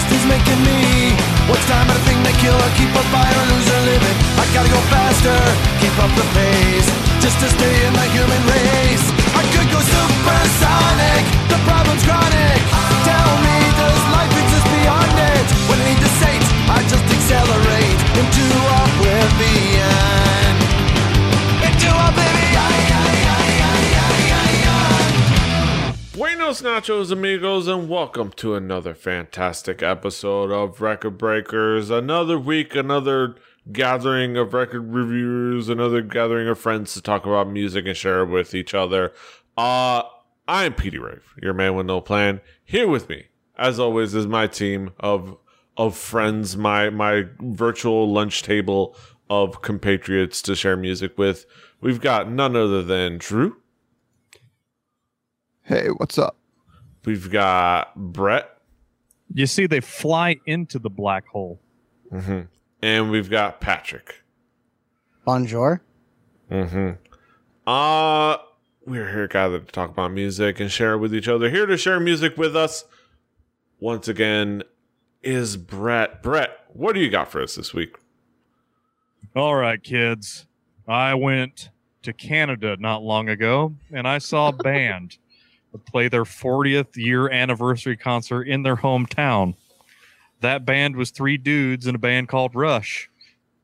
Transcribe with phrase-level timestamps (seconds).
[0.00, 1.12] beast is making me.
[1.48, 4.16] What's time of the thing they kill or keep a fire or lose or living?
[4.38, 5.36] I gotta go faster,
[5.80, 6.88] keep up the pace,
[7.20, 9.06] just to stay in the human race.
[9.36, 12.89] I could go supersonic, the problem's chronic.
[26.50, 31.90] Buenos nachos, amigos, and welcome to another fantastic episode of Record Breakers.
[31.90, 33.36] Another week, another
[33.70, 38.30] gathering of record reviewers, another gathering of friends to talk about music and share it
[38.30, 39.12] with each other.
[39.56, 40.02] Uh,
[40.48, 42.40] I am Petey Rave, your man with no plan.
[42.64, 45.38] Here with me, as always, is my team of
[45.76, 48.96] of friends, my my virtual lunch table
[49.28, 51.46] of compatriots to share music with.
[51.80, 53.58] We've got none other than Drew.
[55.62, 56.39] Hey, what's up?
[57.04, 58.58] We've got Brett.
[59.32, 61.60] You see, they fly into the black hole.
[62.12, 62.40] Mm-hmm.
[62.82, 64.22] And we've got Patrick.
[65.24, 65.82] Bonjour.
[66.50, 66.92] Mm-hmm.
[67.66, 68.36] Uh
[68.86, 71.50] we're here gathered to talk about music and share it with each other.
[71.50, 72.84] Here to share music with us
[73.78, 74.62] once again
[75.22, 76.22] is Brett.
[76.22, 77.96] Brett, what do you got for us this week?
[79.36, 80.46] All right, kids.
[80.88, 81.70] I went
[82.02, 85.18] to Canada not long ago and I saw a band
[85.78, 89.54] play their 40th year anniversary concert in their hometown.
[90.40, 93.10] That band was three dudes in a band called Rush.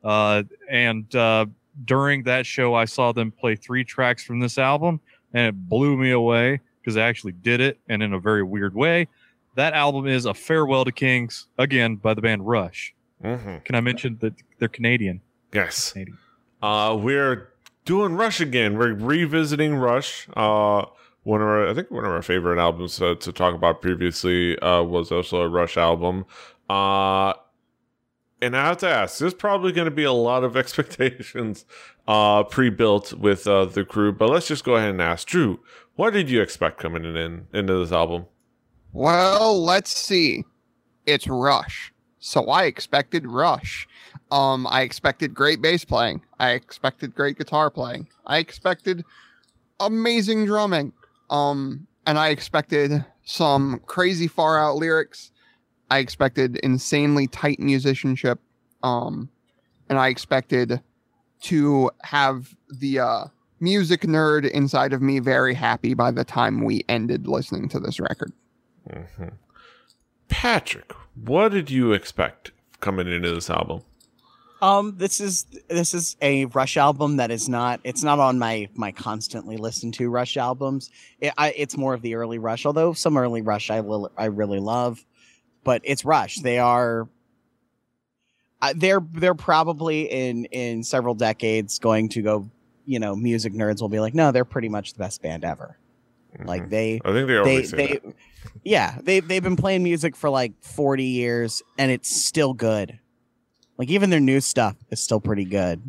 [0.03, 1.47] Uh, and uh,
[1.83, 4.99] during that show, I saw them play three tracks from this album,
[5.33, 8.75] and it blew me away because they actually did it and in a very weird
[8.75, 9.07] way.
[9.55, 12.93] That album is A Farewell to Kings, again, by the band Rush.
[13.23, 13.57] Mm-hmm.
[13.65, 15.21] Can I mention that they're Canadian?
[15.53, 15.91] Yes.
[15.91, 16.17] Canadian.
[16.61, 17.49] Uh we're
[17.85, 18.77] doing Rush again.
[18.77, 20.27] We're revisiting Rush.
[20.35, 20.85] Uh
[21.27, 24.81] one of our I think one of our favorite albums to talk about previously uh
[24.81, 26.25] was also a Rush album.
[26.69, 27.33] Uh
[28.41, 31.65] and I have to ask, there's probably going to be a lot of expectations
[32.07, 35.59] uh, pre-built with uh, the crew, but let's just go ahead and ask Drew,
[35.95, 38.27] what did you expect coming in into this album?
[38.93, 40.45] Well, let's see.
[41.07, 41.91] It's Rush.
[42.19, 43.87] So I expected Rush.
[44.29, 46.21] Um, I expected great bass playing.
[46.39, 48.07] I expected great guitar playing.
[48.27, 49.03] I expected
[49.79, 50.93] amazing drumming.
[51.29, 55.31] Um, and I expected some crazy far out lyrics.
[55.91, 58.39] I expected insanely tight musicianship.
[58.83, 59.29] Um,
[59.89, 60.81] and I expected
[61.41, 63.25] to have the uh,
[63.59, 67.99] music nerd inside of me very happy by the time we ended listening to this
[67.99, 68.31] record.
[68.89, 69.29] Mm-hmm.
[70.29, 73.81] Patrick, what did you expect coming into this album?
[74.61, 77.79] Um, this is this is a Rush album that is not.
[77.83, 80.89] It's not on my my constantly listened to Rush albums.
[81.19, 84.25] It, I, it's more of the early Rush, although some early Rush I will I
[84.25, 85.05] really love.
[85.63, 86.37] But it's Rush.
[86.37, 87.07] They are.
[88.61, 92.49] Uh, they're they're probably in in several decades going to go.
[92.85, 95.77] You know, music nerds will be like, no, they're pretty much the best band ever.
[96.43, 98.15] Like they, I think they they, always say they, that.
[98.63, 102.99] yeah, they they've been playing music for like forty years, and it's still good.
[103.77, 105.81] Like even their new stuff is still pretty good.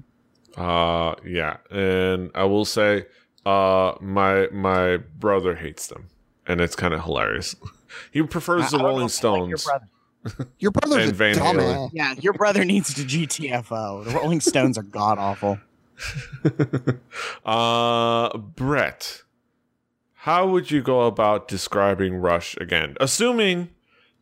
[0.57, 3.07] Uh, yeah, and I will say,
[3.47, 6.09] uh, my my brother hates them,
[6.47, 7.55] and it's kind of hilarious.
[8.13, 9.65] he prefers the I don't know Rolling if like your Stones.
[9.65, 9.89] brother.
[10.59, 11.55] Your brother's a Van dumbass.
[11.55, 11.91] Halen.
[11.93, 14.05] Yeah, your brother needs to GTFO.
[14.05, 15.59] The Rolling Stones are god awful.
[17.47, 19.23] uh, Brett,
[20.13, 22.97] how would you go about describing Rush again?
[23.01, 23.71] Assuming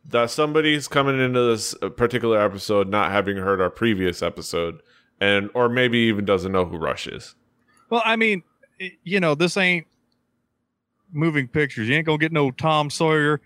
[0.09, 4.81] that somebody's coming into this particular episode not having heard our previous episode,
[5.19, 7.35] and or maybe even doesn't know who Rush is.
[7.89, 8.43] Well, I mean,
[9.03, 9.87] you know, this ain't
[11.11, 11.89] moving pictures.
[11.89, 13.41] You ain't gonna get no Tom Sawyer.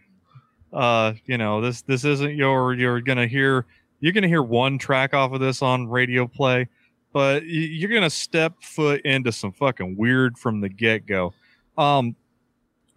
[0.72, 2.74] Uh, you know, this this isn't your.
[2.74, 3.66] You're gonna hear.
[4.00, 6.68] You're gonna hear one track off of this on radio play,
[7.14, 11.34] but you're gonna step foot into some fucking weird from the get go.
[11.78, 12.16] Um,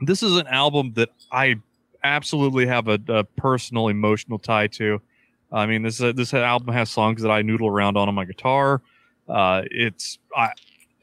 [0.01, 1.57] this is an album that I
[2.05, 5.01] absolutely have a, a personal emotional tie to.
[5.51, 8.83] I mean, this this album has songs that I noodle around on on my guitar.
[9.29, 10.51] Uh, it's I,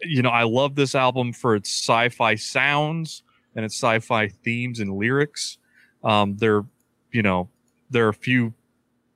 [0.01, 3.23] you know, I love this album for its sci-fi sounds
[3.55, 5.57] and its sci-fi themes and lyrics.
[6.03, 6.63] Um, there,
[7.11, 7.49] you know,
[7.89, 8.53] there are a few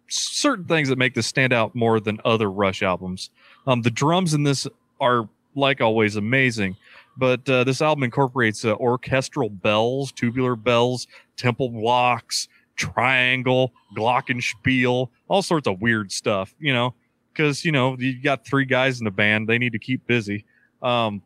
[0.08, 3.30] certain things that make this stand out more than other Rush albums.
[3.68, 4.68] Um, the drums in this
[5.00, 6.76] are, like always, amazing.
[7.18, 11.08] But uh, this album incorporates uh, orchestral bells, tubular bells,
[11.38, 16.54] temple blocks, triangle, glockenspiel, all sorts of weird stuff.
[16.60, 16.94] You know,
[17.32, 20.46] because you know you got three guys in the band, they need to keep busy.
[20.82, 21.22] Um,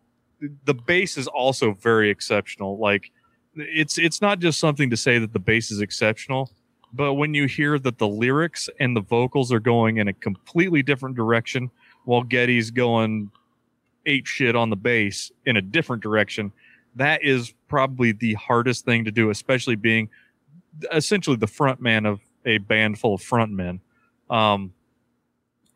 [0.66, 2.78] the bass is also very exceptional.
[2.78, 3.12] Like
[3.56, 6.52] it's it's not just something to say that the bass is exceptional.
[6.92, 10.82] But when you hear that the lyrics and the vocals are going in a completely
[10.82, 11.70] different direction,
[12.06, 13.30] while Geddy's going
[14.06, 16.52] ape shit on the bass in a different direction,
[16.96, 20.10] that is probably the hardest thing to do, especially being
[20.94, 23.80] essentially the front man of a band full of frontmen.
[24.30, 24.74] Um,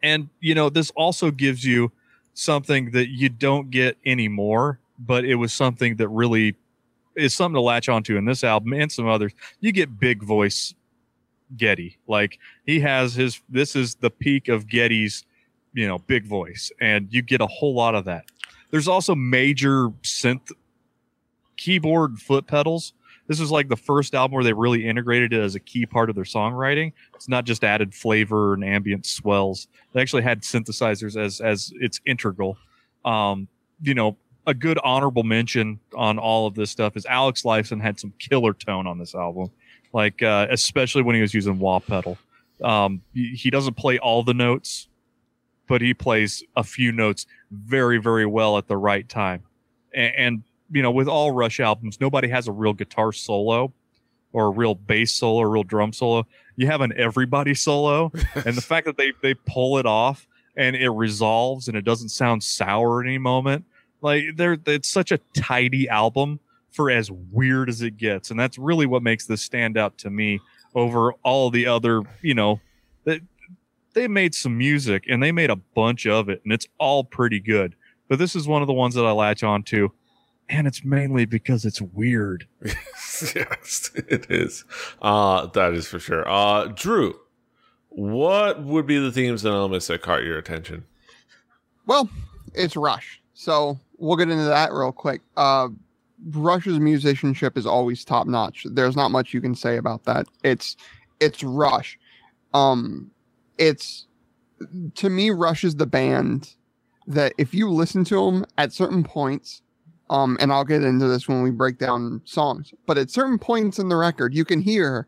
[0.02, 1.92] and you know, this also gives you
[2.34, 6.56] something that you don't get anymore, but it was something that really
[7.16, 9.34] is something to latch onto in this album and some others.
[9.60, 10.74] You get big voice
[11.56, 11.98] Geddy.
[12.08, 15.26] Like he has his this is the peak of Geddy's,
[15.74, 18.26] you know, big voice and you get a whole lot of that.
[18.72, 20.52] There's also major synth
[21.58, 22.94] keyboard foot pedals.
[23.28, 26.10] This is like the first album where they really integrated it as a key part
[26.10, 26.92] of their songwriting.
[27.16, 29.68] It's not just added flavor and ambient swells.
[29.94, 32.58] They actually had synthesizers as as it's integral.
[33.06, 33.48] Um,
[33.82, 38.00] you know, a good honorable mention on all of this stuff is Alex Lifeson had
[38.00, 39.52] some killer tone on this album,
[39.94, 42.18] like uh, especially when he was using wah pedal.
[42.62, 44.88] Um, he, he doesn't play all the notes,
[45.74, 49.42] but he plays a few notes very very well at the right time.
[49.94, 53.74] And, and you know, with all Rush albums, nobody has a real guitar solo
[54.32, 56.28] or a real bass solo or a real drum solo.
[56.56, 58.12] You have an everybody solo,
[58.46, 62.10] and the fact that they they pull it off and it resolves and it doesn't
[62.10, 63.66] sound sour at any moment
[64.04, 68.60] like they're it's such a tidy album for as weird as it gets, and that's
[68.60, 70.40] really what makes this stand out to me
[70.76, 72.04] over all the other.
[72.22, 72.60] You know,
[73.94, 77.40] they made some music and they made a bunch of it, and it's all pretty
[77.40, 77.76] good.
[78.08, 79.92] But this is one of the ones that I latch on to,
[80.50, 82.48] and it's mainly because it's weird.
[82.64, 84.66] yes, it is.
[85.02, 86.28] Uh, that is for sure.
[86.30, 87.16] Uh, Drew,
[87.90, 90.84] what would be the themes and elements that caught your attention?
[91.86, 92.10] Well,
[92.54, 93.22] it's Rush.
[93.34, 95.22] So we'll get into that real quick.
[95.38, 95.70] Uh,
[96.32, 98.66] Rush's musicianship is always top notch.
[98.70, 100.28] There's not much you can say about that.
[100.44, 100.78] It's
[101.20, 101.98] it's Rush.
[102.54, 103.12] Um,
[103.58, 104.08] it's
[104.96, 106.56] to me, Rush is the band
[107.08, 109.62] that if you listen to them at certain points,
[110.10, 113.80] um, and I'll get into this when we break down songs, but at certain points
[113.80, 115.08] in the record, you can hear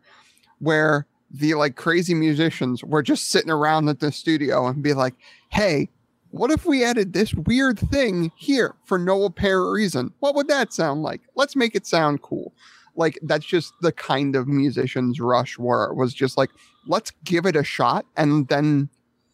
[0.59, 5.15] where the like crazy musicians were just sitting around at the studio and be like,
[5.49, 5.89] "Hey,
[6.35, 10.13] what if we added this weird thing here for no apparent reason?
[10.19, 11.21] What would that sound like?
[11.35, 12.53] Let's make it sound cool.
[12.95, 15.93] Like that's just the kind of musicians Rush were.
[15.93, 16.49] Was just like,
[16.87, 18.89] let's give it a shot and then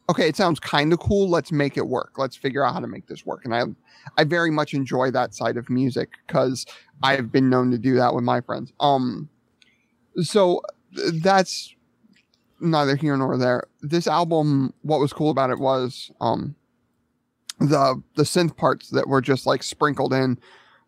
[0.09, 1.30] okay, it sounds kind of cool.
[1.30, 2.18] Let's make it work.
[2.18, 3.45] Let's figure out how to make this work.
[3.45, 3.63] And I
[4.18, 6.65] I very much enjoy that side of music because
[7.01, 8.74] I've been known to do that with my friends.
[8.80, 9.30] Um
[10.21, 10.62] so
[11.13, 11.74] that's
[12.59, 13.63] neither here nor there.
[13.81, 16.56] This album, what was cool about it was um
[17.59, 20.38] the the synth parts that were just like sprinkled in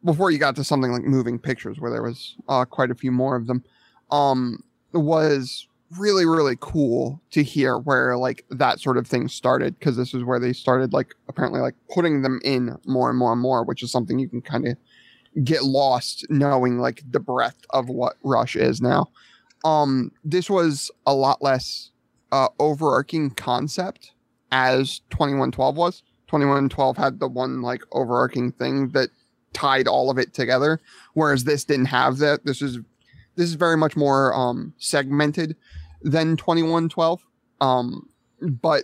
[0.03, 3.11] before you got to something like moving pictures where there was uh, quite a few
[3.11, 3.63] more of them
[4.11, 4.61] um
[4.91, 5.67] was
[5.97, 10.23] really really cool to hear where like that sort of thing started because this is
[10.23, 13.83] where they started like apparently like putting them in more and more and more which
[13.83, 14.77] is something you can kind of
[15.43, 19.09] get lost knowing like the breadth of what rush is now.
[19.65, 21.91] Um this was a lot less
[22.31, 24.11] uh overarching concept
[24.51, 26.03] as 2112 was.
[26.27, 29.09] 2112 had the one like overarching thing that
[29.53, 30.79] tied all of it together
[31.13, 32.45] whereas this didn't have that.
[32.45, 32.79] This is
[33.35, 35.55] this is very much more um segmented
[36.03, 37.25] than 2112
[37.61, 38.07] um
[38.41, 38.83] but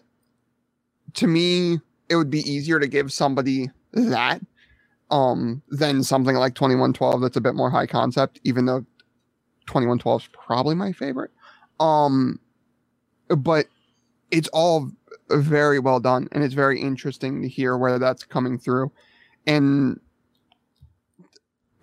[1.14, 4.42] to me it would be easier to give somebody that
[5.12, 8.86] um than something like 2112 that's a bit more high concept even though
[9.68, 11.32] 2112 is probably my favorite.
[11.80, 12.40] Um
[13.28, 13.68] but
[14.32, 14.92] it's all
[15.30, 18.92] very well done and it's very interesting to hear where that's coming through.
[19.46, 20.00] And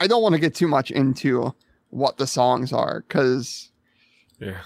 [0.00, 1.54] i don't want to get too much into
[1.90, 3.70] what the songs are because
[4.38, 4.60] Yeah.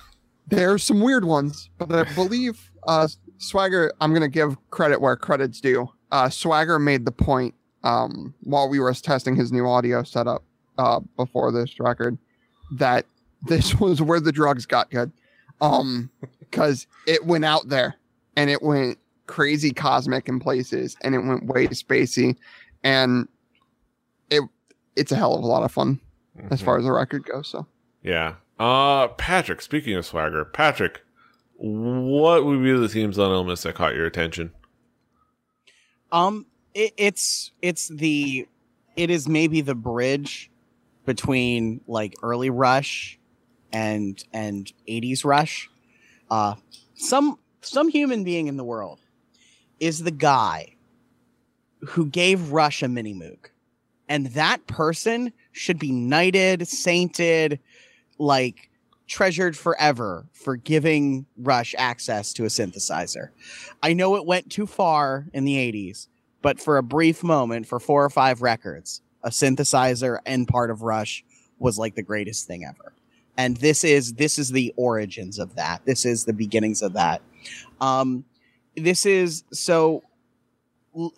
[0.48, 3.06] There's some weird ones but i believe uh
[3.38, 7.54] swagger i'm gonna give credit where credit's due uh swagger made the point
[7.84, 10.42] um while we were testing his new audio setup
[10.78, 12.18] uh before this record
[12.72, 13.06] that
[13.46, 15.10] this was where the drugs got good
[15.60, 17.94] um because it went out there
[18.36, 22.34] and it went crazy cosmic in places and it went way spacey
[22.82, 23.28] and
[24.30, 24.42] it
[24.96, 26.00] it's a hell of a lot of fun
[26.50, 26.64] as Mhm.
[26.64, 27.66] far as the record goes so
[28.02, 28.34] Yeah.
[28.60, 31.00] Uh, Patrick, speaking of swagger, Patrick,
[31.56, 34.52] what would be the themes and elements that caught your attention?
[36.12, 38.46] Um, it, it's it's the
[38.96, 40.50] it is maybe the bridge
[41.06, 43.18] between like early Rush
[43.72, 45.70] and and 80s Rush.
[46.30, 46.56] Uh,
[46.92, 49.00] some some human being in the world
[49.78, 50.76] is the guy
[51.80, 53.38] who gave Rush a mini moog,
[54.06, 57.58] and that person should be knighted, sainted,
[58.20, 58.70] like
[59.08, 63.30] treasured forever for giving Rush access to a synthesizer.
[63.82, 66.06] I know it went too far in the 80s,
[66.42, 70.82] but for a brief moment, for four or five records, a synthesizer and part of
[70.82, 71.24] Rush
[71.58, 72.92] was like the greatest thing ever.
[73.36, 75.84] And this is this is the origins of that.
[75.84, 77.22] This is the beginnings of that.
[77.80, 78.24] Um,
[78.76, 80.02] this is so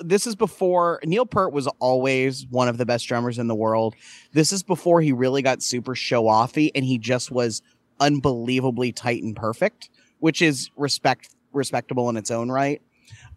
[0.00, 3.94] this is before Neil Peart was always one of the best drummers in the world.
[4.32, 7.62] This is before he really got super show offy and he just was
[8.00, 12.82] unbelievably tight and perfect, which is respect respectable in its own right.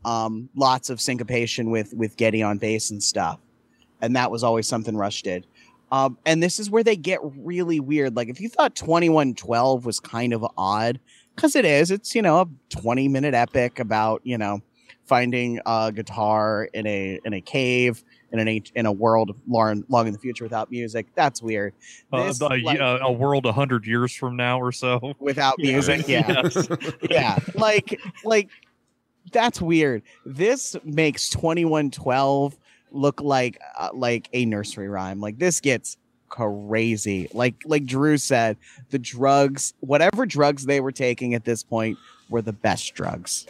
[0.04, 3.40] Um, lots of syncopation with with Geddy on bass and stuff,
[4.02, 5.48] and that was always something Rush did.
[5.92, 8.16] Um, and this is where they get really weird.
[8.16, 11.00] Like if you thought twenty one twelve was kind of odd,
[11.36, 11.92] because it is.
[11.92, 14.62] It's you know a twenty minute epic about you know
[15.06, 20.08] finding a guitar in a in a cave in an in a world long long
[20.08, 21.08] in the future without music.
[21.16, 21.74] That's weird.
[22.12, 25.14] Uh, a, like- a, a world a hundred years from now or so.
[25.20, 26.26] Without music, yeah.
[26.44, 26.68] Yes.
[27.10, 28.50] yeah like like
[29.32, 32.58] that's weird this makes 2112
[32.92, 35.98] look like uh, like a nursery rhyme like this gets
[36.30, 38.58] crazy like like drew said
[38.90, 41.98] the drugs whatever drugs they were taking at this point
[42.30, 43.46] were the best drugs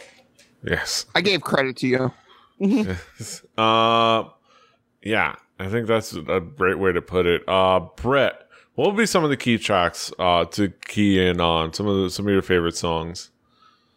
[0.66, 1.06] Yes.
[1.14, 2.12] I gave credit to you.
[2.58, 3.42] Yes.
[3.56, 4.24] Uh,
[5.02, 7.42] yeah, I think that's a great way to put it.
[7.48, 11.72] Uh, Brett, what would be some of the key tracks uh, to key in on?
[11.72, 13.30] Some of the, some of your favorite songs.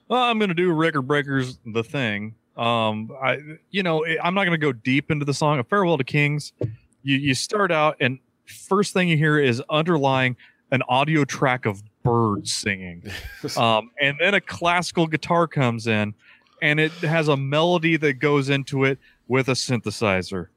[0.07, 2.35] Well, I'm gonna do record breakers the thing.
[2.57, 5.59] Um, I you know I'm not gonna go deep into the song.
[5.59, 6.51] A farewell to kings.
[7.03, 10.35] You you start out and first thing you hear is underlying
[10.71, 13.03] an audio track of birds singing,
[13.57, 16.13] um, and then a classical guitar comes in,
[16.61, 20.47] and it has a melody that goes into it with a synthesizer.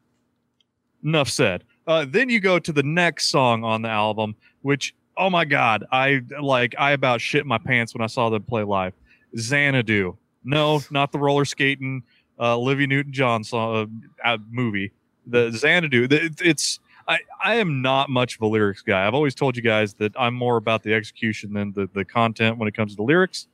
[1.04, 1.64] Enough said.
[1.86, 5.84] Uh, then you go to the next song on the album, which oh my god,
[5.92, 8.94] I like I about shit my pants when I saw them play live.
[9.36, 10.16] Xanadu.
[10.44, 12.02] No, not the roller skating
[12.38, 14.92] uh, Olivia Newton John song uh, uh, movie.
[15.26, 16.08] The Xanadu.
[16.08, 19.06] The, it's I, I am not much of a lyrics guy.
[19.06, 22.58] I've always told you guys that I'm more about the execution than the, the content
[22.58, 23.48] when it comes to the lyrics.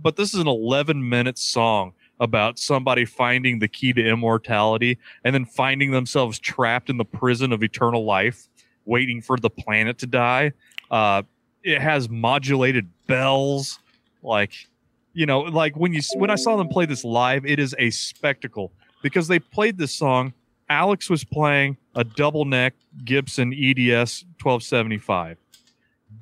[0.00, 5.34] But this is an 11 minute song about somebody finding the key to immortality and
[5.34, 8.48] then finding themselves trapped in the prison of eternal life,
[8.84, 10.52] waiting for the planet to die.
[10.90, 11.22] Uh,
[11.62, 13.78] it has modulated bells,
[14.22, 14.52] like
[15.12, 17.90] you know, like when you when I saw them play this live, it is a
[17.90, 20.32] spectacle because they played this song.
[20.70, 22.74] Alex was playing a double neck
[23.04, 25.38] Gibson EDS 1275.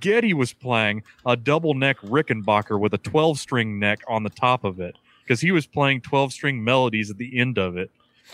[0.00, 4.65] Geddy was playing a double neck Rickenbacker with a 12 string neck on the top
[4.65, 7.91] of it because he was playing 12 string melodies at the end of it.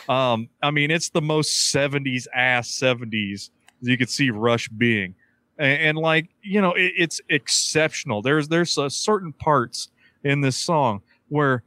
[0.08, 3.50] Um, I mean, it's the most 70s ass 70s
[3.80, 5.14] you could see Rush being.
[5.58, 8.22] And, and like, you know, it, it's exceptional.
[8.22, 9.88] There's there's certain parts
[10.24, 11.62] in this song where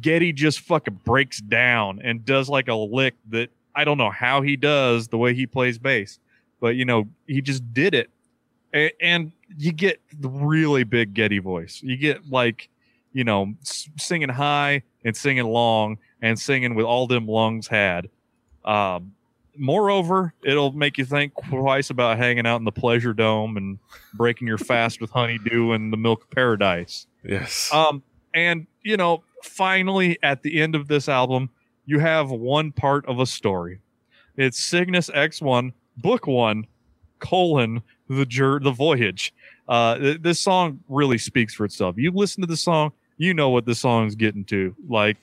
[0.00, 4.42] Geddy just fucking breaks down and does like a lick that I don't know how
[4.42, 6.18] he does the way he plays bass,
[6.60, 8.10] but you know, he just did it.
[8.74, 11.80] A- And you get the really big Geddy voice.
[11.82, 12.68] You get like,
[13.12, 18.08] you know, singing high and singing long and singing with all them lungs had.
[18.64, 19.12] Um,
[19.56, 23.78] moreover, it'll make you think twice about hanging out in the pleasure dome and
[24.14, 27.06] breaking your fast with honeydew and the milk of paradise.
[27.22, 27.70] Yes.
[27.72, 28.02] Um,
[28.34, 31.50] and you know, finally at the end of this album,
[31.86, 33.78] you have one part of a story.
[34.36, 36.66] It's Cygnus X1, Book One,
[37.20, 39.32] colon the jour- the voyage.
[39.68, 41.96] Uh, th- this song really speaks for itself.
[41.98, 44.74] You listen to the song, you know what the song's getting to.
[44.88, 45.16] Like,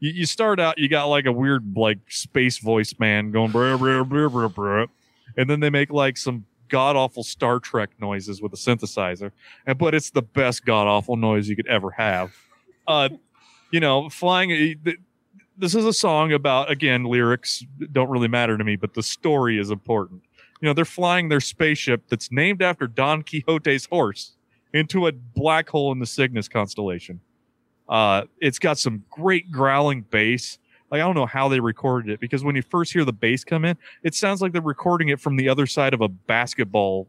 [0.00, 3.50] you, you start out, you got like a weird like space voice man going,
[5.36, 9.32] and then they make like some god awful Star Trek noises with a synthesizer
[9.66, 12.34] and but it's the best god awful noise you could ever have.
[12.86, 13.08] Uh,
[13.70, 14.50] you know, flying.
[14.52, 14.98] eh, th-
[15.56, 19.58] This is a song about again lyrics don't really matter to me, but the story
[19.58, 20.22] is important.
[20.60, 24.32] You know, they're flying their spaceship that's named after Don Quixote's horse
[24.72, 27.20] into a black hole in the Cygnus constellation.
[27.88, 30.58] Uh, it's got some great growling bass.
[30.90, 33.44] Like I don't know how they recorded it because when you first hear the bass
[33.44, 37.08] come in, it sounds like they're recording it from the other side of a basketball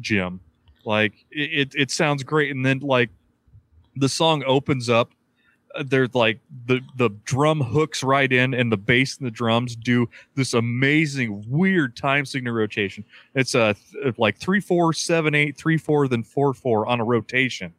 [0.00, 0.40] gym.
[0.84, 3.10] Like it, it, it sounds great, and then like
[3.96, 5.10] the song opens up.
[5.84, 10.08] There's like the the drum hooks right in, and the bass and the drums do
[10.34, 13.04] this amazing weird time signature rotation.
[13.34, 17.04] It's a th- like three four seven eight three four then four four on a
[17.04, 17.72] rotation,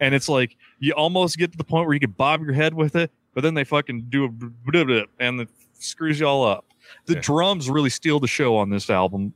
[0.00, 2.74] and it's like you almost get to the point where you can bob your head
[2.74, 6.26] with it, but then they fucking do a blah, blah, blah, and it screws you
[6.26, 6.64] all up.
[7.06, 7.20] The Yeah.
[7.22, 9.34] drums really steal the show on this album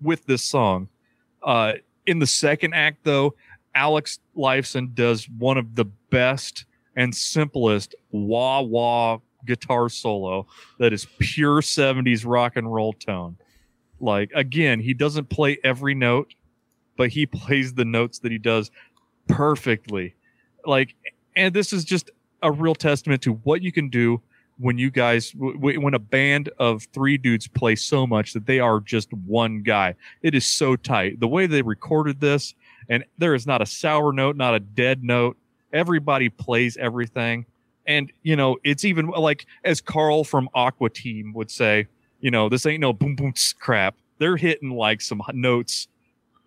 [0.00, 0.88] with this song.
[1.42, 1.74] Uh,
[2.06, 3.34] In the second act, though,
[3.74, 6.64] Alex Lifeson does one of the best
[7.00, 10.46] and simplest wah wah guitar solo
[10.78, 13.38] that is pure 70s rock and roll tone.
[14.00, 16.34] Like, again, he doesn't play every note,
[16.98, 18.70] but he plays the notes that he does
[19.28, 20.14] perfectly.
[20.66, 20.94] Like,
[21.34, 22.10] and this is just
[22.42, 24.20] a real testament to what you can do
[24.58, 28.78] when you guys when a band of three dudes play so much that they are
[28.78, 32.54] just one guy it is so tight the way they recorded this
[32.90, 35.38] and there is not a sour note not a dead note
[35.72, 37.46] everybody plays everything.
[37.86, 41.86] And you know it's even like as carl from aqua teen would say
[42.20, 43.96] you know this ain't no boom boom crap.
[44.18, 45.88] They're hitting like some notes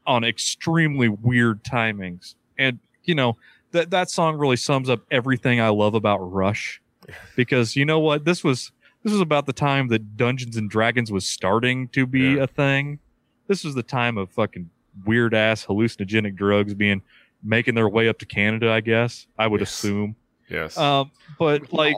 [0.06, 2.36] on extremely weird timings.
[2.58, 3.38] And you know
[3.72, 6.82] that that song really sums up everything i love about rush.
[7.36, 8.24] Because you know what?
[8.24, 8.72] This was
[9.04, 12.44] this was about the time that dungeons and dragons was starting to be Yeah.
[12.44, 13.00] a thing.
[13.48, 14.70] This was the time of fucking
[15.06, 17.02] weird ass hallucinogenic drugs being
[17.44, 19.70] making their way up to canada i guess i would Yes.
[19.74, 20.16] assume
[20.50, 20.78] Yes.
[20.78, 21.96] um but like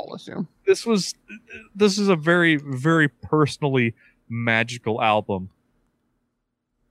[0.65, 1.13] this was
[1.75, 3.93] this is a very very personally
[4.29, 5.49] magical album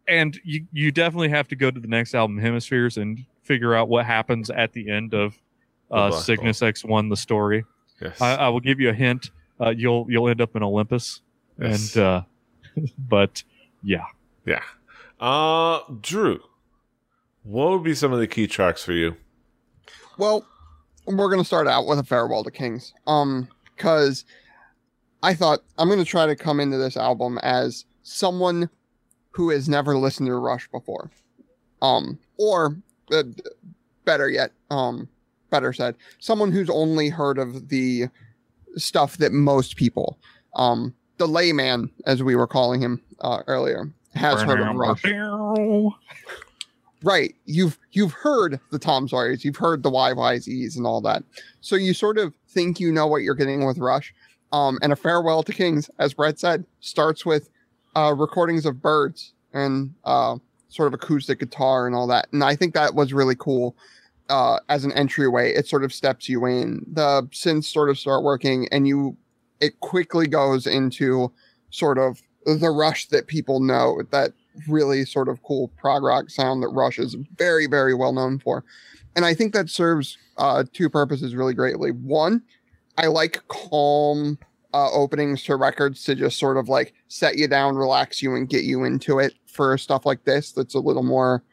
[0.06, 3.88] and you you definitely have to go to the next album hemispheres and figure out
[3.88, 5.34] what happens at the end of
[5.90, 7.64] uh, Black cygnus x1 the story
[8.00, 8.20] yes.
[8.20, 9.30] I, I will give you a hint
[9.60, 11.20] uh, you'll you'll end up in olympus
[11.60, 11.94] Yes.
[11.94, 12.22] and uh
[12.98, 13.42] but
[13.82, 14.04] yeah
[14.44, 14.60] yeah.
[15.20, 16.40] Uh, Drew,
[17.44, 19.16] what would be some of the key tracks for you?
[20.18, 20.44] Well,
[21.06, 22.92] we're gonna start out with a farewell to Kings.
[23.06, 24.24] Um, because
[25.22, 28.68] I thought I'm gonna try to come into this album as someone
[29.30, 31.10] who has never listened to Rush before.
[31.82, 32.76] Um, or
[33.12, 33.24] uh,
[34.04, 35.08] better yet, um,
[35.50, 38.06] better said, someone who's only heard of the
[38.76, 40.18] stuff that most people,
[40.56, 45.02] um, the layman, as we were calling him uh, earlier, has heard of Rush.
[47.04, 47.34] Right.
[47.44, 51.22] You've you've heard the Tom Sawyers, you've heard the YYZs and all that.
[51.60, 54.14] So you sort of think you know what you're getting with Rush.
[54.52, 57.50] Um, and a farewell to Kings, as Brett said, starts with
[57.94, 60.36] uh, recordings of birds and uh,
[60.68, 62.28] sort of acoustic guitar and all that.
[62.32, 63.76] And I think that was really cool
[64.30, 65.52] uh, as an entryway.
[65.52, 66.86] It sort of steps you in.
[66.90, 69.16] The synths sort of start working, and you
[69.60, 71.30] it quickly goes into
[71.68, 74.32] sort of the Rush that people know that
[74.68, 78.64] really sort of cool prog rock sound that Rush is very, very well known for.
[79.16, 81.90] And I think that serves uh, two purposes really greatly.
[81.90, 82.42] One,
[82.98, 84.38] I like calm
[84.72, 88.48] uh, openings to records to just sort of like set you down, relax you, and
[88.48, 91.44] get you into it for stuff like this that's a little more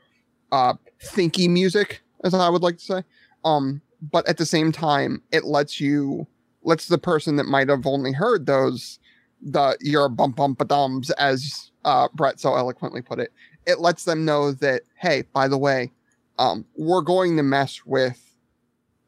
[0.51, 3.03] uh, thinky music, as I would like to say.
[3.45, 6.27] Um, but at the same time, it lets you
[6.63, 8.99] lets the person that might have only heard those
[9.41, 13.31] the your bump bump dums as uh, Brett so eloquently put it.
[13.65, 15.91] It lets them know that hey, by the way,
[16.39, 18.35] um, we're going to mess with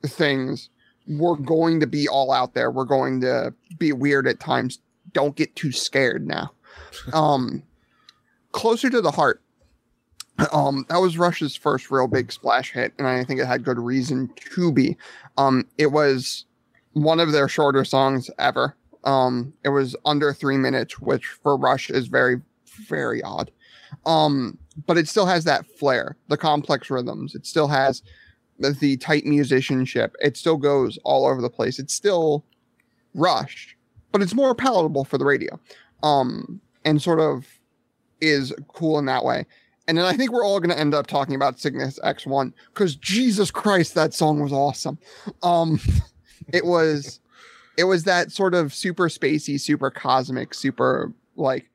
[0.06, 0.70] things.
[1.08, 2.72] We're going to be all out there.
[2.72, 4.80] We're going to be weird at times.
[5.12, 6.54] Don't get too scared now.
[7.14, 7.64] um,
[8.52, 9.42] closer to the heart.
[10.52, 13.78] Um, that was Rush's first real big splash hit, and I think it had good
[13.78, 14.98] reason to be.
[15.38, 16.46] Um, it was
[16.94, 18.76] one of their shorter songs ever.
[19.04, 22.42] Um, it was under three minutes, which for Rush is very,
[22.88, 23.52] very odd.
[24.06, 27.36] Um, but it still has that flair, the complex rhythms.
[27.36, 28.02] It still has
[28.60, 30.16] the, the tight musicianship.
[30.20, 31.80] It still goes all over the place.
[31.80, 32.44] It's still
[33.14, 33.78] Rush,
[34.12, 35.60] but it's more palatable for the radio.
[36.02, 37.46] Um, and sort of
[38.20, 39.46] is cool in that way.
[39.88, 42.96] And then I think we're all going to end up talking about Cygnus X1 because
[42.96, 44.98] Jesus Christ, that song was awesome.
[45.44, 45.80] Um,
[46.54, 47.20] it was,
[47.78, 51.70] it was that sort of super spacey, super cosmic, super like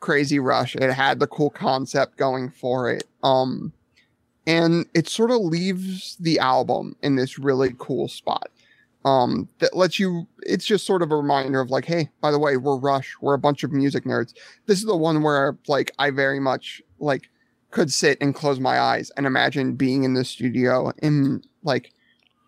[0.00, 0.76] crazy rush.
[0.76, 3.04] It had the cool concept going for it.
[3.22, 3.72] Um,
[4.46, 8.50] and it sort of leaves the album in this really cool spot.
[9.04, 12.40] Um, that lets you, it's just sort of a reminder of like, hey, by the
[12.40, 13.14] way, we're Rush.
[13.20, 14.34] We're a bunch of music nerds.
[14.66, 17.30] This is the one where like I very much like
[17.70, 21.92] could sit and close my eyes and imagine being in the studio and like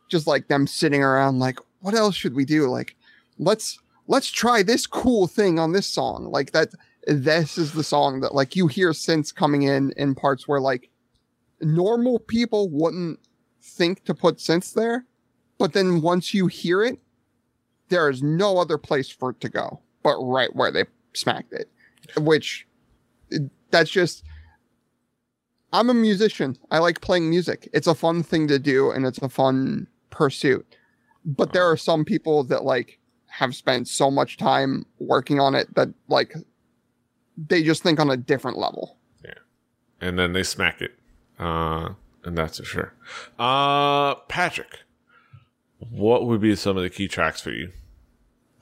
[0.09, 2.97] just like them sitting around like what else should we do like
[3.39, 6.69] let's let's try this cool thing on this song like that
[7.07, 10.91] this is the song that like you hear synths coming in in parts where like
[11.61, 13.19] normal people wouldn't
[13.63, 15.05] think to put synths there
[15.59, 16.99] but then once you hear it
[17.89, 21.71] there is no other place for it to go but right where they smacked it
[22.17, 22.67] which
[23.71, 24.25] that's just
[25.73, 26.57] I'm a musician.
[26.71, 27.69] I like playing music.
[27.73, 30.67] It's a fun thing to do and it's a fun pursuit.
[31.25, 35.75] But there are some people that like have spent so much time working on it
[35.75, 36.35] that like
[37.37, 38.97] they just think on a different level.
[39.25, 39.35] Yeah.
[40.01, 40.99] And then they smack it
[41.39, 41.91] Uh,
[42.25, 42.95] and that's for sure.
[43.39, 44.81] Uh, Patrick,
[45.79, 47.71] what would be some of the key tracks for you?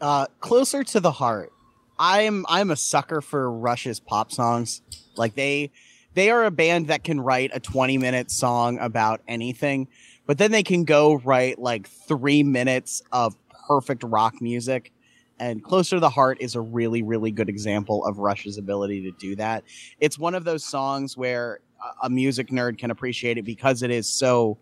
[0.01, 1.53] Uh, closer to the heart.
[1.99, 4.83] I'm I'm a sucker for Rush's pop songs.
[5.17, 5.71] Like they
[6.13, 9.89] they are a band that can write a 20 minute song about anything,
[10.27, 13.37] but then they can go write like three minutes of
[13.67, 14.93] perfect rock music.
[15.39, 19.11] And Closer to the Heart is a really, really good example of Rush's ability to
[19.13, 19.65] do that.
[20.01, 21.61] It's one of those songs where
[22.03, 24.59] a- music nerd can appreciate it because it is so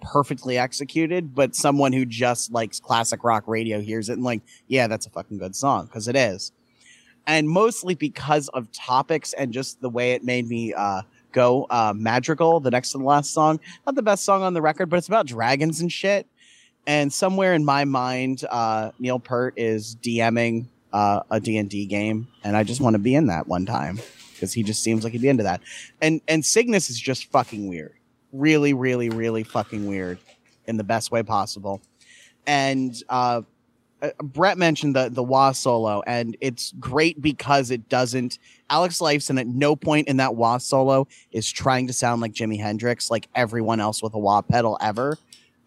[0.00, 4.86] perfectly executed, but someone who just likes classic rock radio hears it and like, yeah,
[4.86, 6.52] that's a fucking good song because it is.
[7.26, 11.02] And mostly because of topics and just the way it made me uh,
[11.36, 11.66] go.
[11.68, 14.88] Uh, Madrigal, the next to the last song, not the best song on the record,
[14.88, 16.26] but it's about dragons and shit.
[16.86, 22.56] And somewhere in my mind, uh, Neil Peart is DMing uh, a D&D game, and
[22.56, 24.00] I just want to be in that one time
[24.32, 25.60] because he just seems like he'd be into that.
[26.00, 27.94] And and Cygnus is just fucking weird,
[28.32, 30.18] really, really, really fucking weird,
[30.66, 31.82] in the best way possible.
[32.46, 33.42] And uh,
[34.02, 38.38] uh, Brett mentioned the the wah solo, and it's great because it doesn't.
[38.68, 42.60] Alex Lifeson at no point in that wah solo is trying to sound like Jimi
[42.60, 45.16] Hendrix, like everyone else with a wah pedal ever,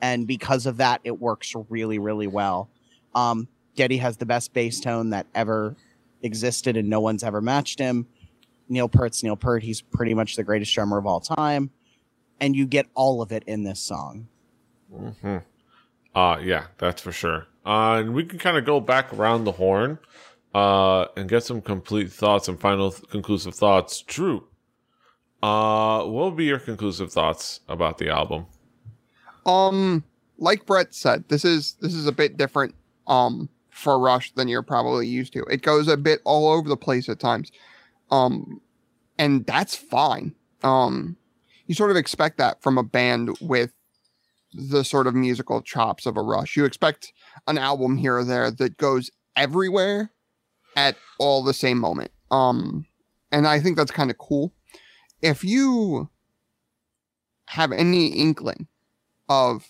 [0.01, 2.69] and because of that, it works really, really well.
[3.15, 5.75] Um, Geddy has the best bass tone that ever
[6.21, 8.07] existed, and no one's ever matched him.
[8.67, 9.63] Neil Peart's Neil Peart.
[9.63, 11.71] He's pretty much the greatest drummer of all time,
[12.39, 14.27] and you get all of it in this song.
[14.93, 15.37] hmm
[16.13, 17.47] Uh, yeah, that's for sure.
[17.65, 19.99] Uh, and we can kind of go back around the horn
[20.55, 24.01] uh, and get some complete thoughts and final th- conclusive thoughts.
[24.01, 24.47] Drew,
[25.43, 28.47] uh, what will be your conclusive thoughts about the album?
[29.45, 30.03] Um,
[30.39, 32.73] like Brett said, this is this is a bit different
[33.07, 35.43] um for Rush than you're probably used to.
[35.43, 37.51] It goes a bit all over the place at times.
[38.11, 38.61] Um
[39.17, 40.33] and that's fine.
[40.63, 41.17] Um
[41.67, 43.73] you sort of expect that from a band with
[44.53, 46.55] the sort of musical chops of a Rush.
[46.55, 47.13] You expect
[47.47, 50.11] an album here or there that goes everywhere
[50.75, 52.11] at all the same moment.
[52.31, 52.85] Um
[53.31, 54.53] and I think that's kind of cool.
[55.21, 56.09] If you
[57.47, 58.67] have any inkling
[59.27, 59.67] of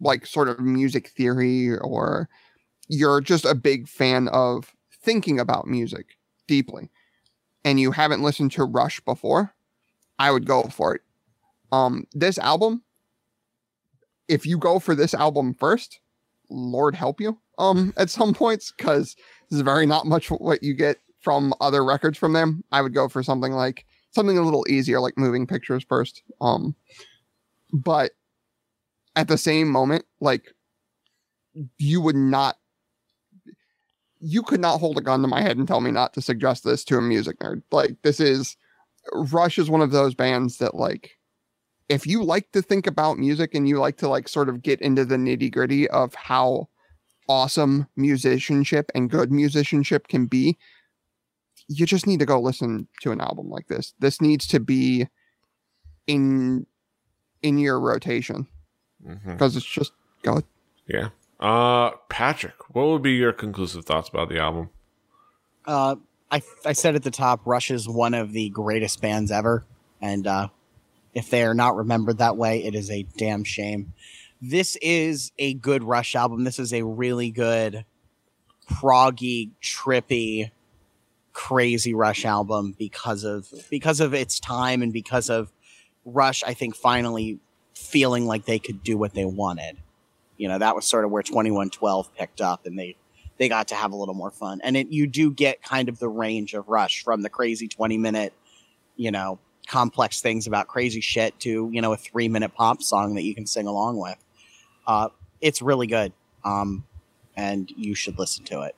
[0.00, 2.28] like sort of music theory or
[2.88, 6.90] you're just a big fan of thinking about music deeply
[7.64, 9.54] and you haven't listened to Rush before,
[10.18, 11.00] I would go for it.
[11.72, 12.82] Um this album
[14.28, 16.00] if you go for this album first,
[16.50, 19.14] Lord help you um at some points cuz
[19.50, 22.64] this is very not much what you get from other records from them.
[22.72, 26.22] I would go for something like something a little easier like moving pictures first.
[26.40, 26.74] Um
[27.72, 28.12] but
[29.16, 30.52] at the same moment, like
[31.78, 32.56] you would not
[34.20, 36.64] you could not hold a gun to my head and tell me not to suggest
[36.64, 37.62] this to a music nerd.
[37.72, 38.56] Like this is
[39.12, 41.18] Rush is one of those bands that like
[41.92, 44.80] if you like to think about music and you like to like sort of get
[44.80, 46.68] into the nitty-gritty of how
[47.28, 50.56] awesome musicianship and good musicianship can be,
[51.68, 53.92] you just need to go listen to an album like this.
[53.98, 55.06] This needs to be
[56.06, 56.66] in
[57.42, 58.46] in your rotation
[59.04, 59.32] Mm-hmm.
[59.32, 59.90] because it's just
[60.22, 60.44] good.
[60.86, 61.08] Yeah.
[61.40, 64.70] Uh, Patrick, what would be your conclusive thoughts about the album?
[65.66, 65.96] Uh,
[66.30, 69.64] I I said at the top, Rush is one of the greatest bands ever,
[70.00, 70.48] and uh,
[71.14, 73.92] if they are not remembered that way, it is a damn shame.
[74.40, 76.44] This is a good Rush album.
[76.44, 77.84] This is a really good,
[78.68, 80.50] proggy, trippy,
[81.32, 85.52] crazy Rush album because of because of its time and because of
[86.04, 86.42] Rush.
[86.44, 87.38] I think finally
[87.74, 89.76] feeling like they could do what they wanted.
[90.36, 92.96] You know, that was sort of where 2112 picked up and they
[93.38, 94.60] they got to have a little more fun.
[94.62, 97.98] And it you do get kind of the range of Rush from the crazy 20
[97.98, 98.32] minute,
[98.96, 103.14] you know, complex things about crazy shit to, you know, a 3 minute pop song
[103.14, 104.18] that you can sing along with.
[104.86, 105.08] Uh
[105.40, 106.12] it's really good.
[106.44, 106.84] Um
[107.36, 108.74] and you should listen to it.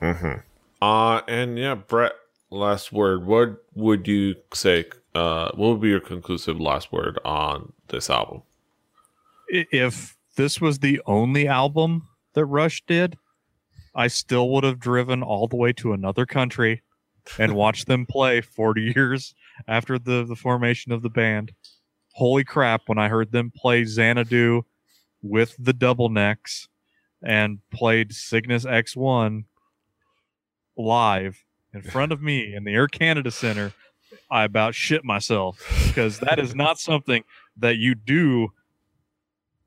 [0.00, 0.40] Mm-hmm.
[0.82, 2.12] Uh, and yeah, Brett,
[2.50, 3.26] last word.
[3.26, 4.84] What would you say?
[5.14, 8.42] Uh, what would be your conclusive last word on this album?
[9.48, 13.16] If this was the only album that Rush did,
[13.94, 16.82] I still would have driven all the way to another country
[17.38, 19.34] and watched them play 40 years
[19.66, 21.52] after the, the formation of the band.
[22.12, 24.62] Holy crap, when I heard them play Xanadu
[25.22, 26.68] with the double necks
[27.22, 29.44] and played Cygnus X1
[30.76, 33.72] live in front of me in the Air Canada Center,
[34.30, 37.24] I about shit myself because that is not something
[37.56, 38.52] that you do.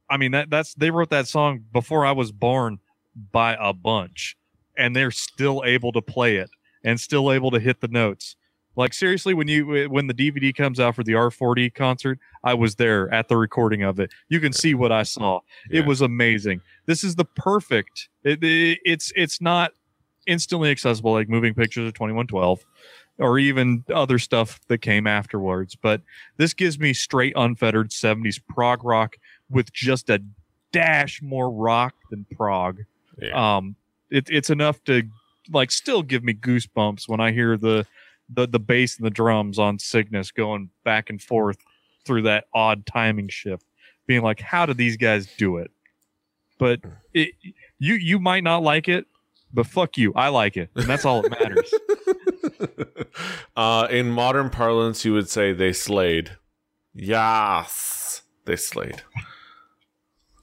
[0.10, 2.80] I mean that that's they wrote that song before I was born
[3.32, 4.38] by a bunch,
[4.78, 6.50] and they're still able to play it
[6.84, 8.36] and still able to hit the notes.
[8.78, 12.76] Like seriously, when you when the DVD comes out for the R40 concert, I was
[12.76, 14.12] there at the recording of it.
[14.30, 15.42] You can see what I saw.
[15.70, 15.82] Yeah.
[15.82, 16.62] It was amazing.
[16.86, 18.08] This is the perfect.
[18.24, 19.72] It, it- it's it's not
[20.28, 22.64] instantly accessible like moving pictures of 2112
[23.20, 25.76] or even other stuff that came afterwards.
[25.76, 26.02] But
[26.38, 29.16] this gives me straight unfettered 70s prog rock
[29.50, 30.22] with just a
[30.72, 32.82] dash more rock than prog.
[33.20, 33.56] Yeah.
[33.58, 33.76] Um,
[34.12, 35.04] it, it's enough to
[35.50, 37.86] like still give me goosebumps when I hear the
[38.30, 41.58] the the bass and the drums on Cygnus going back and forth
[42.06, 43.66] through that odd timing shift,
[44.06, 45.72] being like, how did these guys do it?
[46.58, 46.82] But
[47.14, 47.32] it,
[47.80, 49.06] you you might not like it,
[49.54, 51.74] but fuck you, I like it, and that's all that matters.
[53.58, 56.32] uh, in modern parlance, you would say they slayed.
[56.94, 59.02] Yes, they slayed.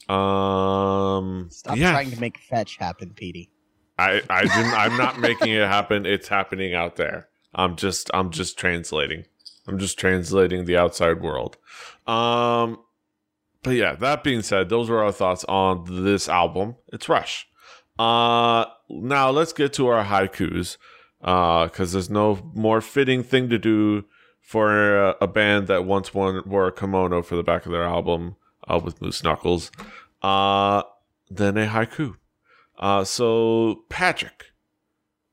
[0.09, 3.51] Um, Stop yeah, trying to make fetch happen, Petey.
[3.99, 6.05] I, I didn't, I'm not making it happen.
[6.05, 7.29] It's happening out there.
[7.55, 9.25] I'm just, I'm just translating.
[9.67, 11.57] I'm just translating the outside world.
[12.07, 12.79] Um,
[13.63, 16.77] but yeah, that being said, those were our thoughts on this album.
[16.93, 17.49] It's Rush.
[17.99, 20.77] Uh, now let's get to our haikus.
[21.23, 24.05] Uh, cause there's no more fitting thing to do
[24.43, 27.85] for a, a band that once won, wore a kimono for the back of their
[27.85, 28.37] album,
[28.69, 29.71] uh, with Moose Knuckles,
[30.21, 30.83] uh,
[31.31, 32.17] than a haiku.
[32.79, 34.53] Uh, so Patrick,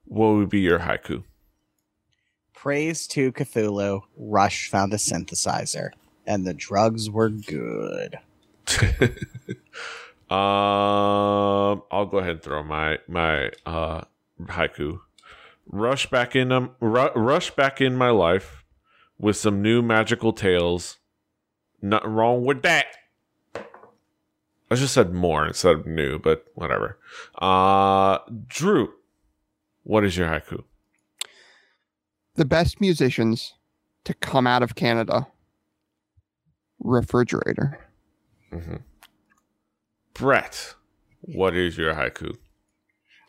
[0.06, 1.26] what would be your haiku?
[2.62, 4.04] Praise to Cthulhu.
[4.16, 5.90] Rush found a synthesizer,
[6.28, 8.20] and the drugs were good.
[10.30, 14.02] um, I'll go ahead and throw my my uh
[14.44, 15.00] haiku.
[15.72, 18.64] Rush back in um, ru- rush back in my life
[19.18, 21.00] with some new magical tales.
[21.82, 22.86] Nothing wrong with that.
[24.70, 27.00] I just said more instead of new, but whatever.
[27.40, 28.94] Uh Drew,
[29.82, 30.66] what is your haiku?
[32.42, 33.54] The best musicians
[34.04, 35.28] to come out of Canada.
[36.80, 37.80] Refrigerator.
[38.50, 38.78] hmm
[40.16, 40.74] Brett,
[41.22, 42.36] what is your haiku?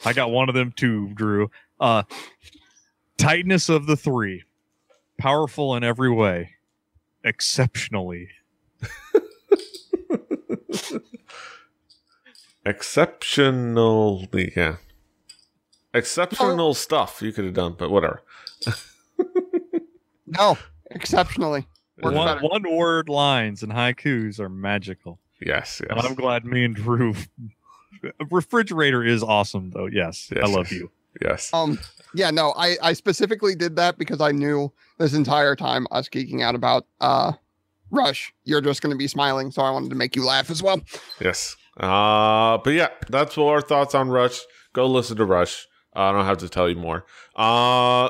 [0.07, 1.51] I got one of them too, Drew.
[1.79, 2.05] Uh,
[3.19, 4.45] tightness of the three,
[5.19, 6.53] powerful in every way,
[7.23, 8.31] exceptionally.
[12.65, 14.77] Exceptionally, yeah.
[15.93, 18.23] Exceptional stuff you could have done, but whatever.
[20.37, 20.59] No,
[20.91, 21.67] exceptionally.
[22.03, 22.47] Works One, better.
[22.49, 25.21] one word lines and haikus are magical.
[25.45, 27.15] Yes, And I'm glad me and Drew.
[28.31, 29.87] Refrigerator is awesome, though.
[29.87, 30.73] Yes, Yes, I love yes.
[30.73, 30.91] you.
[31.21, 31.51] Yes.
[31.53, 31.79] Um,
[32.15, 36.43] yeah, no, I, I specifically did that because I knew this entire time us geeking
[36.43, 37.33] out about uh
[37.91, 40.81] Rush, you're just gonna be smiling, so I wanted to make you laugh as well.
[41.21, 41.57] Yes.
[41.77, 44.41] Uh, but yeah, that's what our thoughts on Rush.
[44.73, 45.67] Go listen to Rush.
[45.95, 47.05] Uh, I don't have to tell you more.
[47.37, 48.09] Uh,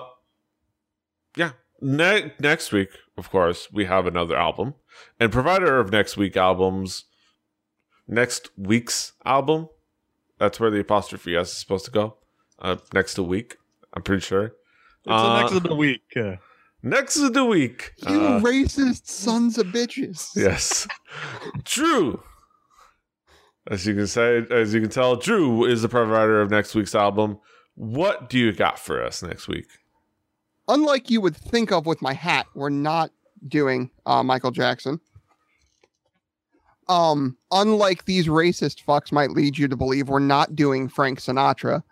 [1.37, 1.53] yeah.
[1.83, 4.75] Ne- next week, of course, we have another album.
[5.19, 7.05] And provider of next week albums,
[8.07, 9.69] next week's album,
[10.39, 12.17] that's where the apostrophe S is supposed to go.
[12.59, 13.57] Uh, next to week,
[13.95, 14.45] I'm pretty sure.
[14.45, 14.55] It's
[15.09, 16.03] Uh, the next of the week.
[16.85, 17.93] Next of the week.
[18.09, 20.31] You Uh, racist sons of bitches.
[20.37, 20.87] Yes.
[21.65, 22.23] Drew.
[23.69, 26.95] As you can say, as you can tell, Drew is the provider of next week's
[26.95, 27.39] album.
[27.75, 29.67] What do you got for us next week?
[30.73, 33.11] Unlike you would think of with my hat, we're not
[33.47, 34.99] doing uh, Michael Jackson.
[36.89, 41.83] Um, unlike these racist fucks might lead you to believe, we're not doing Frank Sinatra.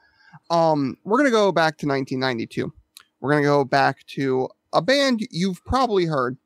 [0.49, 2.73] Um, we're gonna go back to 1992.
[3.21, 6.39] We're gonna go back to a band you've probably heard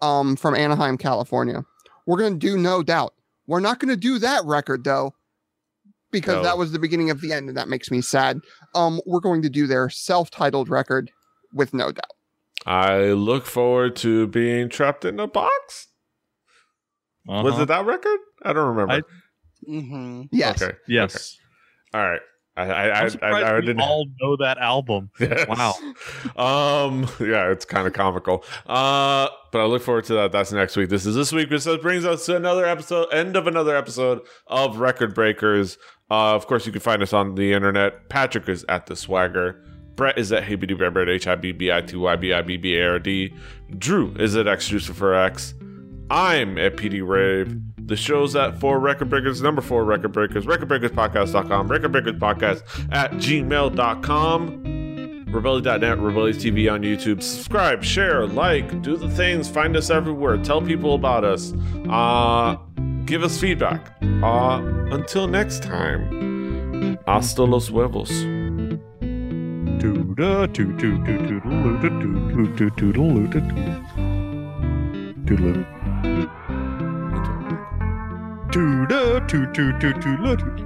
[0.00, 1.64] um, from Anaheim, California.
[2.06, 3.12] We're gonna do No Doubt.
[3.48, 5.14] We're not gonna do that record though,
[6.12, 6.42] because No.
[6.44, 8.40] that was the beginning of the end, and that makes me sad.
[8.76, 11.10] Um, we're going to do their self-titled record
[11.52, 12.12] with No Doubt.
[12.64, 15.88] I look forward to being trapped in a box.
[17.26, 17.62] Was uh-huh.
[17.62, 18.18] it that record?
[18.42, 18.94] I don't remember.
[18.94, 19.02] I-
[19.68, 20.22] Mm-hmm.
[20.32, 20.62] Yes.
[20.62, 20.76] Okay.
[20.86, 21.38] Yes.
[21.94, 22.20] All right.
[22.56, 23.80] I I I, I'm I, surprised I, we didn't.
[23.80, 25.10] all know that album.
[25.20, 25.46] Yes.
[25.48, 25.74] Wow.
[26.36, 27.08] Um.
[27.20, 28.44] Yeah, it's kind of comical.
[28.66, 29.28] Uh.
[29.52, 30.32] But I look forward to that.
[30.32, 30.88] That's next week.
[30.88, 34.78] This is this week, which brings us to another episode, end of another episode of
[34.78, 35.78] Record Breakers.
[36.10, 36.34] Uh.
[36.34, 38.08] Of course, you can find us on the internet.
[38.08, 39.62] Patrick is at the Swagger.
[39.96, 42.42] Brett is at Hey Bitty Rabbit, H I B B I T Y B I
[42.42, 43.32] B B A R D.
[43.78, 45.54] Drew is at X for X.
[46.10, 47.60] I'm at PD Rave.
[47.86, 54.62] The show's at four record breakers, number four record breakers, recordbreakerspodcast.com, recordbreakerspodcast at gmail.com,
[55.28, 57.22] rebellion.net, Rebellious TV on YouTube.
[57.22, 61.52] Subscribe, share, like, do the things, find us everywhere, tell people about us,
[61.88, 62.56] uh,
[63.04, 63.92] give us feedback.
[64.02, 68.10] Uh, until next time, hasta los huevos.
[69.78, 71.28] Tooda toot toot toot
[79.80, 80.65] toot toot